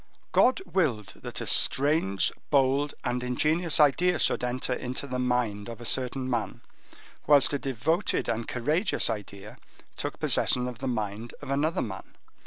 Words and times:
God 0.31 0.63
willed 0.65 1.13
that 1.17 1.41
a 1.41 1.45
strange, 1.45 2.31
bold, 2.49 2.95
and 3.03 3.21
ingenious 3.23 3.79
idea 3.79 4.17
should 4.17 4.43
enter 4.43 4.73
into 4.73 5.05
the 5.05 5.19
mind 5.19 5.69
of 5.69 5.79
a 5.79 5.85
certain 5.85 6.27
man, 6.27 6.61
whilst 7.27 7.53
a 7.53 7.59
devoted 7.59 8.27
and 8.27 8.47
courageous 8.47 9.11
idea 9.11 9.59
took 9.97 10.19
possession 10.19 10.67
of 10.67 10.79
the 10.79 10.87
mind 10.87 11.35
of 11.39 11.51
another 11.51 11.83
man. 11.83 12.15